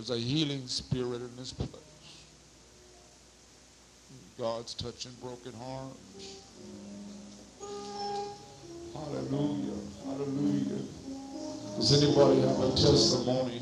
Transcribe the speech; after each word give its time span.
There's 0.00 0.18
a 0.18 0.18
healing 0.18 0.66
spirit 0.66 1.20
in 1.20 1.36
this 1.36 1.52
place. 1.52 1.68
God's 4.38 4.72
touching 4.72 5.12
broken 5.20 5.52
hearts. 5.52 6.40
Hallelujah. 8.94 9.76
Hallelujah. 10.06 10.82
Does 11.76 12.02
anybody 12.02 12.40
have 12.40 12.60
a 12.60 12.70
testimony 12.70 13.60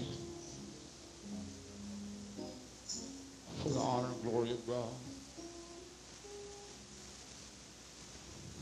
for 3.64 3.70
the 3.70 3.80
honor 3.80 4.06
and 4.06 4.22
glory 4.22 4.52
of 4.52 4.64
God? 4.64 4.92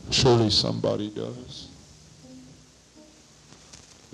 Surely 0.09 0.49
somebody 0.49 1.11
does. 1.11 1.67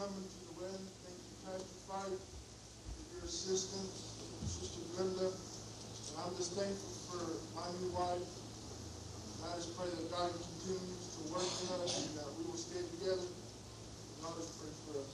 coming 0.01 0.25
to 0.25 0.39
the 0.49 0.53
wedding. 0.57 0.87
Thank 1.05 1.17
you, 1.21 1.33
Pastor 1.45 1.77
Fight, 1.85 2.17
for 2.17 3.03
your 3.13 3.25
assistance, 3.29 4.17
Sister 4.49 4.81
Linda. 4.97 5.29
And 5.29 6.15
I'm 6.25 6.33
just 6.35 6.57
thankful 6.57 6.93
for 7.09 7.21
my 7.53 7.69
new 7.77 7.93
wife. 7.93 8.25
And 8.25 9.51
I 9.51 9.55
just 9.59 9.75
pray 9.77 9.91
that 9.91 10.07
God 10.09 10.31
continues 10.33 11.03
to 11.13 11.19
work 11.35 11.45
in 11.45 11.67
us 11.83 11.93
and 12.09 12.15
that 12.17 12.29
we 12.39 12.47
will 12.47 12.57
stay 12.57 12.81
together. 12.97 13.27
And 13.27 14.17
God 14.23 14.33
just 14.39 14.55
pray 14.57 14.71
for 14.87 15.03
us. 15.03 15.13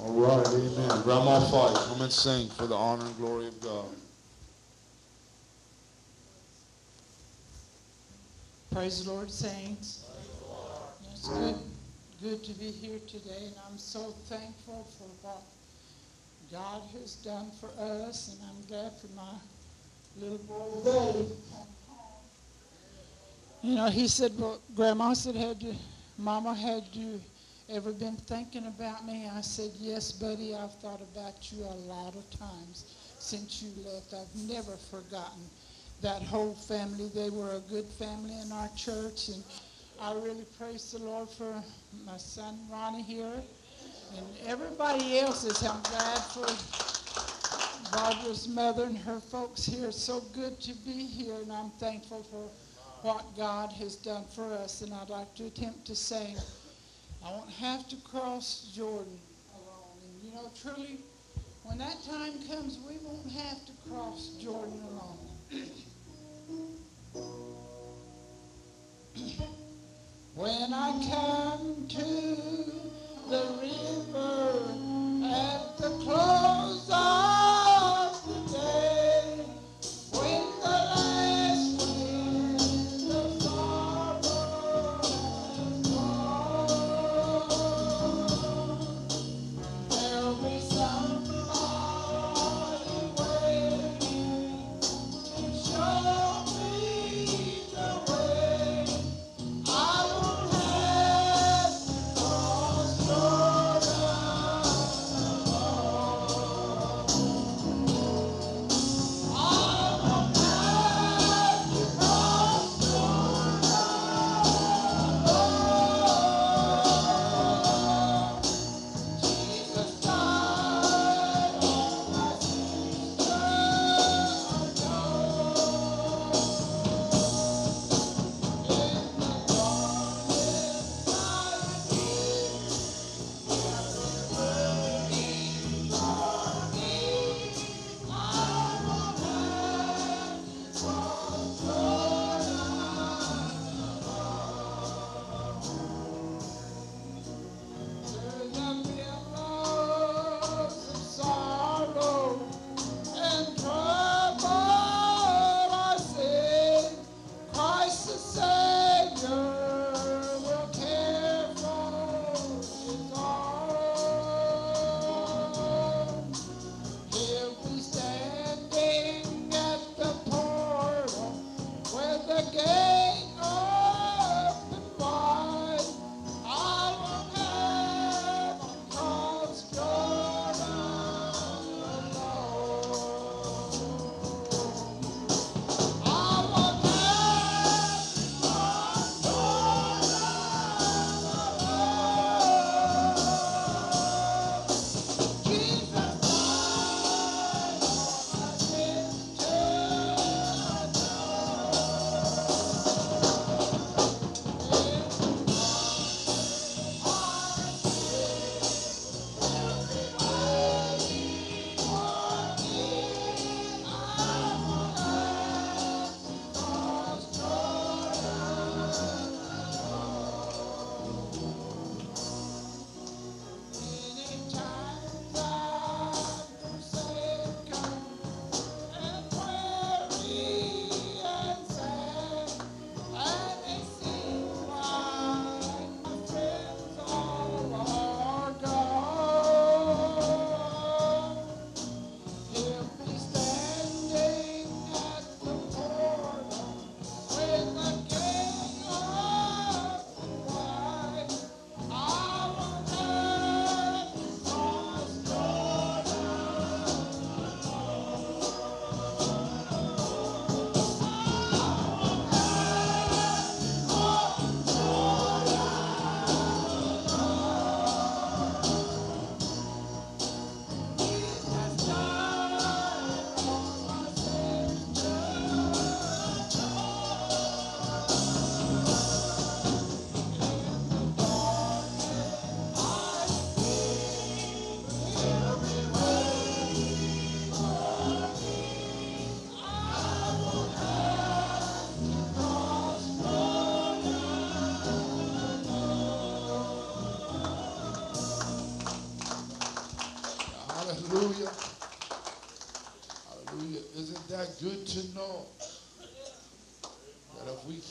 All 0.00 0.14
right, 0.18 0.46
amen. 0.46 1.02
Grandma 1.04 1.38
Sing 2.12 2.46
for 2.50 2.66
the 2.66 2.74
honor 2.74 3.06
and 3.06 3.16
glory 3.16 3.46
of 3.46 3.58
God. 3.62 3.86
Praise 8.70 9.02
the 9.02 9.10
Lord, 9.10 9.30
saints. 9.30 10.04
It's 11.10 11.26
good, 11.26 11.56
good 12.22 12.44
to 12.44 12.52
be 12.52 12.66
here 12.70 12.98
today, 13.08 13.46
and 13.46 13.54
I'm 13.66 13.78
so 13.78 14.14
thankful 14.28 14.86
for 14.98 15.26
what 15.26 15.42
God 16.52 16.82
has 17.00 17.14
done 17.14 17.50
for 17.58 17.70
us, 17.80 18.36
and 18.36 18.40
I'm 18.50 18.62
glad 18.68 18.92
for 19.00 19.08
my 19.16 19.32
little 20.20 20.38
boy 20.38 20.84
Buddy. 20.84 21.28
You 23.62 23.74
know, 23.76 23.88
he 23.88 24.06
said, 24.06 24.38
"Well, 24.38 24.60
Grandma 24.76 25.14
said, 25.14 25.34
had 25.34 25.62
you, 25.62 25.74
Mama, 26.18 26.54
had 26.54 26.84
you 26.92 27.22
ever 27.68 27.92
been 27.92 28.16
thinking 28.16 28.66
about 28.66 29.04
me?" 29.06 29.28
I 29.28 29.40
said, 29.40 29.72
"Yes, 29.78 30.12
Buddy. 30.12 30.54
I've 30.54 30.74
thought 30.80 31.00
about 31.00 31.52
you 31.52 31.64
a 31.64 31.78
lot 31.86 32.14
of 32.14 32.28
times 32.30 32.84
since 33.18 33.62
you 33.62 33.70
left. 33.84 34.14
I've 34.14 34.34
never 34.34 34.76
forgotten." 34.90 35.50
that 36.02 36.20
whole 36.20 36.54
family. 36.54 37.08
They 37.14 37.30
were 37.30 37.52
a 37.52 37.60
good 37.60 37.86
family 37.86 38.36
in 38.40 38.50
our 38.52 38.68
church, 38.76 39.28
and 39.28 39.42
I 40.00 40.12
really 40.14 40.44
praise 40.58 40.90
the 40.90 40.98
Lord 40.98 41.28
for 41.30 41.62
my 42.04 42.16
son 42.16 42.58
Ronnie 42.70 43.02
here, 43.02 43.40
and 44.16 44.26
everybody 44.46 45.20
else's. 45.20 45.62
I'm 45.62 45.80
glad 45.82 46.18
for 46.18 47.96
Barbara's 47.96 48.48
mother 48.48 48.84
and 48.84 48.98
her 48.98 49.20
folks 49.20 49.64
here. 49.64 49.88
It's 49.88 50.02
so 50.02 50.20
good 50.34 50.60
to 50.62 50.74
be 50.74 51.06
here, 51.06 51.36
and 51.36 51.52
I'm 51.52 51.70
thankful 51.78 52.24
for 52.24 52.48
what 53.06 53.24
God 53.36 53.70
has 53.72 53.94
done 53.96 54.24
for 54.34 54.52
us. 54.52 54.82
And 54.82 54.92
I'd 54.92 55.08
like 55.08 55.32
to 55.36 55.46
attempt 55.46 55.86
to 55.86 55.94
sing, 55.94 56.36
I 57.24 57.30
won't 57.30 57.50
have 57.50 57.88
to 57.88 57.96
cross 57.96 58.72
Jordan 58.74 59.18
alone. 59.54 59.98
And 60.02 60.22
you 60.22 60.34
know, 60.34 60.50
truly, 60.60 60.98
when 61.64 61.78
that 61.78 61.96
time 62.04 62.32
comes, 62.48 62.78
we 62.88 62.96
won't 63.04 63.30
have 63.30 63.64
to 63.66 63.72
cross 63.88 64.36
Jordan 64.40 64.82
alone. 64.90 65.18
When 70.34 70.72
I 70.72 70.92
come 71.10 71.86
to 71.88 72.06
the 73.28 73.44
river 73.60 74.62
at 75.26 75.76
the 75.76 75.90
close 76.02 76.88
of 76.90 77.31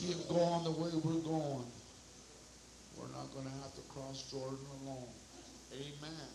Keep 0.02 0.26
going 0.28 0.64
the 0.64 0.72
way 0.72 0.90
we're 0.98 1.22
going, 1.22 1.62
we're 2.98 3.12
not 3.14 3.30
going 3.32 3.46
to 3.46 3.54
have 3.62 3.72
to 3.78 3.82
cross 3.82 4.28
Jordan 4.32 4.58
alone. 4.82 5.06
Amen. 5.72 6.26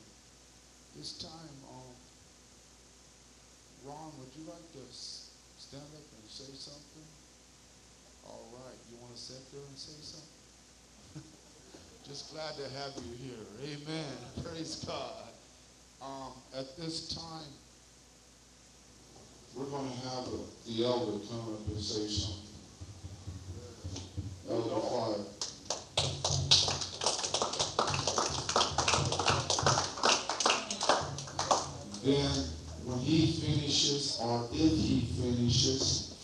This 0.95 1.17
time, 1.19 1.51
um, 1.67 1.91
Ron, 3.83 4.11
would 4.19 4.31
you 4.39 4.47
like 4.47 4.71
to 4.71 4.79
stand 4.95 5.83
up 5.83 6.07
and 6.15 6.31
say 6.31 6.47
something? 6.55 7.03
All 8.25 8.47
right. 8.55 8.79
You 8.89 8.95
want 9.03 9.13
to 9.13 9.19
sit 9.19 9.51
there 9.51 9.59
and 9.67 9.77
say 9.77 9.99
something? 9.99 11.27
Just 12.07 12.31
glad 12.31 12.55
to 12.55 12.63
have 12.71 12.93
you 13.03 13.19
here. 13.19 13.43
Amen. 13.83 14.15
Praise 14.45 14.81
God. 14.87 15.27
Um, 16.01 16.31
at 16.57 16.77
this 16.77 17.13
time, 17.13 17.51
we're 19.57 19.65
going 19.65 19.91
to 19.91 19.97
have 20.07 20.23
a- 20.31 20.71
the 20.71 20.85
elder 20.85 21.19
come 21.27 21.53
up 21.53 21.67
and 21.67 21.81
say 21.81 22.07
something. 22.07 22.46
Then, 32.07 32.31
when 32.85 32.99
he 32.99 33.33
finishes, 33.33 34.17
or 34.21 34.47
if 34.53 34.71
he 34.77 35.01
finishes, 35.19 36.15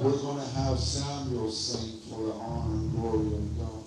we're 0.00 0.16
going 0.16 0.38
to 0.38 0.50
have 0.56 0.76
Samuel 0.76 1.52
sing 1.52 2.00
for 2.10 2.26
the 2.26 2.32
honor 2.32 2.74
and 2.74 2.90
glory 2.90 3.34
of 3.36 3.58
God. 3.60 3.84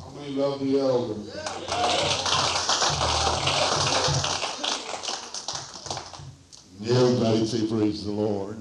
How 0.00 0.10
many 0.18 0.34
love 0.34 0.58
the 0.58 0.80
elder? 0.80 2.53
Say 7.34 7.66
praise 7.66 8.04
the 8.04 8.12
Lord. 8.12 8.56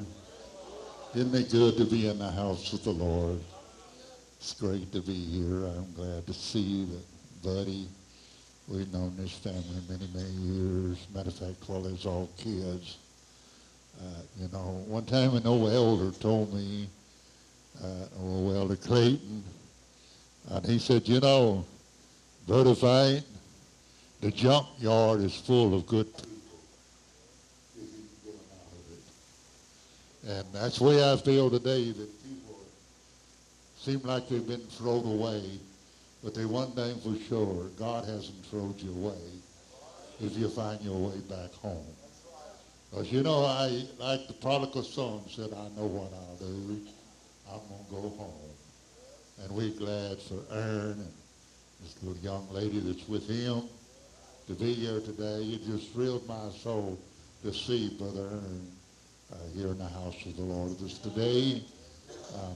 Isn't 1.13 1.35
it 1.35 1.51
good 1.51 1.77
to 1.77 1.85
be 1.85 2.07
in 2.07 2.17
the 2.17 2.31
house 2.31 2.73
of 2.73 2.83
the 2.83 2.91
Lord? 2.91 3.39
It's 4.37 4.53
great 4.53 4.91
to 4.93 5.01
be 5.01 5.13
here. 5.13 5.65
I'm 5.65 5.93
glad 5.93 6.25
to 6.27 6.33
see 6.33 6.59
you, 6.59 6.87
buddy. 7.43 7.87
We've 8.67 8.91
known 8.91 9.13
this 9.17 9.31
family 9.31 9.63
many, 9.87 10.07
many 10.13 10.29
years. 10.29 11.07
Matter 11.13 11.29
of 11.29 11.35
fact, 11.35 11.67
they 11.67 11.91
was 11.91 12.05
all 12.05 12.29
kids. 12.37 12.97
Uh, 14.01 14.21
you 14.39 14.49
know, 14.51 14.83
one 14.87 15.05
time 15.05 15.35
an 15.35 15.45
old 15.45 15.71
elder 15.71 16.11
told 16.17 16.53
me, 16.53 16.87
uh, 17.83 18.05
old 18.19 18.55
Elder 18.55 18.75
Clayton, 18.75 19.43
and 20.49 20.65
he 20.65 20.79
said, 20.79 21.07
you 21.07 21.19
know, 21.19 21.65
Brother 22.47 22.75
the 24.19 24.31
junkyard 24.31 25.21
is 25.21 25.35
full 25.35 25.73
of 25.73 25.85
good 25.87 26.05
people. 26.15 26.29
if 27.75 27.81
you 27.81 27.87
can 27.87 28.07
get 28.23 28.33
them 28.37 28.45
out 28.53 28.71
of 28.71 28.91
it. 28.91 29.03
And 30.27 30.45
that's 30.53 30.79
the 30.79 30.85
way 30.85 31.11
I 31.11 31.17
feel 31.17 31.49
today, 31.49 31.91
that 31.91 32.23
people 32.23 32.59
seem 33.77 34.01
like 34.03 34.29
they've 34.29 34.47
been 34.47 34.61
thrown 34.61 35.05
away. 35.05 35.43
But 36.23 36.33
they 36.33 36.45
one 36.45 36.71
thing 36.71 36.97
for 37.01 37.21
sure, 37.27 37.67
God 37.77 38.05
hasn't 38.05 38.45
thrown 38.45 38.73
you 38.77 38.91
away 38.91 39.19
if 40.21 40.37
you 40.37 40.47
find 40.47 40.79
your 40.81 40.97
way 40.97 41.17
back 41.29 41.51
home. 41.55 41.85
Because 42.89 43.11
you 43.11 43.23
know, 43.23 43.43
I 43.43 43.83
like 43.99 44.27
the 44.27 44.33
prodigal 44.33 44.83
son 44.83 45.21
said, 45.27 45.49
I 45.51 45.67
know 45.75 45.87
what 45.87 46.13
I'll 46.13 46.37
do. 46.37 46.79
I'm 47.51 47.59
going 47.67 47.85
to 47.85 47.91
go 47.91 48.17
home. 48.17 48.51
And 49.43 49.51
we're 49.51 49.71
glad 49.71 50.19
for 50.19 50.39
Ern 50.53 50.91
and 50.91 51.13
this 51.81 52.01
little 52.01 52.21
young 52.23 52.47
lady 52.53 52.79
that's 52.79 53.07
with 53.09 53.27
him 53.27 53.63
to 54.47 54.53
be 54.53 54.73
here 54.73 55.01
today. 55.01 55.41
It 55.41 55.65
just 55.65 55.91
thrilled 55.91 56.25
my 56.27 56.49
soul 56.61 56.97
to 57.41 57.51
see 57.53 57.89
Brother 57.97 58.29
Ern 58.31 58.67
here 59.55 59.67
in 59.67 59.77
the 59.77 59.87
house 59.87 60.15
of 60.25 60.35
the 60.35 60.43
Lord 60.43 60.69
with 60.69 60.83
us 60.83 60.97
today. 60.99 61.63
Um, 62.35 62.55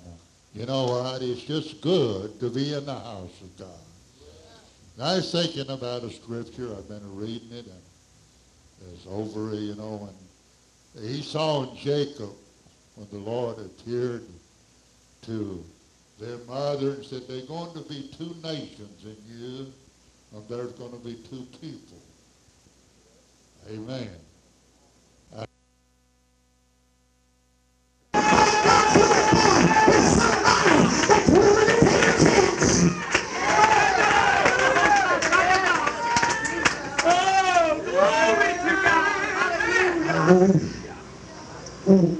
you 0.53 0.65
know 0.65 0.85
what? 0.85 1.21
It's 1.21 1.41
just 1.41 1.81
good 1.81 2.39
to 2.39 2.49
be 2.49 2.73
in 2.73 2.85
the 2.85 2.93
house 2.93 3.41
of 3.41 3.57
God. 3.57 3.67
And 4.95 5.05
I 5.05 5.15
was 5.17 5.31
thinking 5.31 5.69
about 5.69 6.03
a 6.03 6.11
scripture. 6.11 6.75
I've 6.75 6.87
been 6.87 7.15
reading 7.15 7.51
it, 7.51 7.65
and 7.65 8.93
it's 8.93 9.05
over, 9.07 9.53
you 9.53 9.75
know, 9.75 10.09
and 10.95 11.05
Esau 11.05 11.69
and 11.69 11.77
Jacob, 11.77 12.31
when 12.95 13.07
the 13.11 13.17
Lord 13.17 13.59
appeared 13.59 14.23
to 15.23 15.63
their 16.19 16.37
mother 16.47 16.93
and 16.93 17.05
said, 17.05 17.27
there 17.27 17.37
are 17.37 17.45
going 17.45 17.73
to 17.73 17.87
be 17.87 18.09
two 18.17 18.35
nations 18.41 19.03
in 19.03 19.17
you, 19.27 19.71
and 20.33 20.49
there's 20.49 20.71
going 20.73 20.91
to 20.91 20.97
be 20.97 21.15
two 21.29 21.45
people. 21.61 22.01
Amen. 23.69 24.09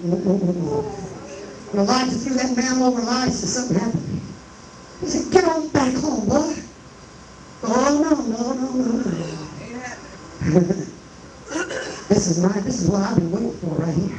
When 0.08 1.84
Elijah 1.84 2.12
threw 2.12 2.36
that 2.36 2.56
man 2.56 2.82
over 2.82 3.02
Elisha, 3.02 3.32
something 3.34 3.78
happened. 3.78 4.22
He 5.02 5.08
said, 5.08 5.32
get 5.34 5.44
on 5.44 5.68
back 5.70 5.94
home, 5.96 6.26
boy. 6.30 6.56
Oh, 7.64 8.00
no, 8.02 8.16
no, 8.24 8.54
no, 8.54 8.72
no, 8.72 8.92
no. 8.94 9.12
this 12.08 12.28
is 12.28 12.42
my, 12.42 12.60
this 12.62 12.82
is 12.82 12.90
what 12.90 13.02
I've 13.02 13.16
been 13.18 13.32
waiting 13.32 13.52
for 13.60 13.68
right 13.68 13.94
here. 13.94 14.18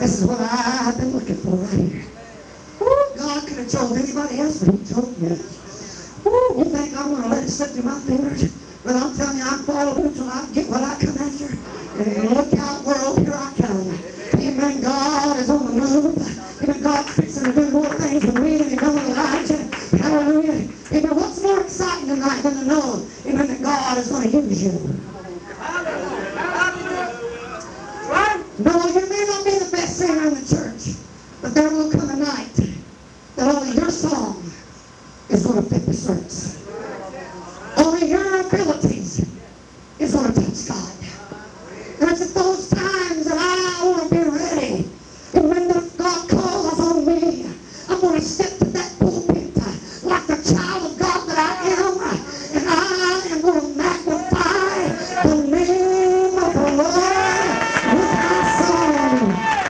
This 0.00 0.20
is 0.20 0.26
what 0.26 0.38
I, 0.40 0.88
I've 0.88 0.98
been 0.98 1.12
looking 1.12 1.36
for 1.36 1.56
right 1.56 1.80
here. 1.80 2.04
Woo, 2.80 3.16
God 3.16 3.48
could 3.48 3.58
have 3.58 3.70
told 3.70 3.96
anybody 3.96 4.40
else, 4.40 4.62
but 4.62 4.74
he 4.74 4.84
told 4.84 5.18
me. 5.18 5.28
Woo, 6.24 6.58
you 6.58 6.64
think 6.66 6.94
I'm 6.98 7.10
going 7.10 7.22
to 7.22 7.28
let 7.28 7.44
it 7.44 7.48
slip 7.48 7.70
through 7.70 7.84
my 7.84 7.98
fingers? 8.00 8.52
But 8.84 8.96
I'm 8.96 9.16
telling 9.16 9.29